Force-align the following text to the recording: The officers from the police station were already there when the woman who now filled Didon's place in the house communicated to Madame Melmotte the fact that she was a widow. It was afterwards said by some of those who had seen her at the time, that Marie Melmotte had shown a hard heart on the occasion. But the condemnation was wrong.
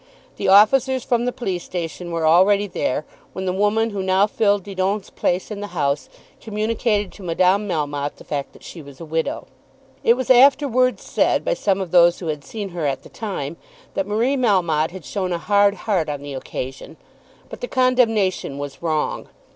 The 0.37 0.47
officers 0.47 1.03
from 1.03 1.25
the 1.25 1.31
police 1.31 1.63
station 1.63 2.11
were 2.11 2.25
already 2.25 2.65
there 2.65 3.05
when 3.33 3.45
the 3.45 3.53
woman 3.53 3.91
who 3.91 4.01
now 4.01 4.25
filled 4.25 4.63
Didon's 4.63 5.11
place 5.11 5.51
in 5.51 5.59
the 5.59 5.77
house 5.77 6.09
communicated 6.41 7.11
to 7.11 7.21
Madame 7.21 7.67
Melmotte 7.67 8.15
the 8.15 8.23
fact 8.23 8.53
that 8.53 8.63
she 8.63 8.81
was 8.81 8.99
a 8.99 9.05
widow. 9.05 9.45
It 10.03 10.15
was 10.15 10.31
afterwards 10.31 11.03
said 11.03 11.45
by 11.45 11.53
some 11.53 11.79
of 11.79 11.91
those 11.91 12.17
who 12.17 12.29
had 12.29 12.43
seen 12.43 12.69
her 12.69 12.87
at 12.87 13.03
the 13.03 13.09
time, 13.09 13.57
that 13.93 14.07
Marie 14.07 14.35
Melmotte 14.37 14.89
had 14.89 15.05
shown 15.05 15.31
a 15.31 15.37
hard 15.37 15.75
heart 15.85 16.09
on 16.09 16.23
the 16.23 16.33
occasion. 16.33 16.97
But 17.47 17.61
the 17.61 17.67
condemnation 17.67 18.57
was 18.57 18.81
wrong. 18.81 19.27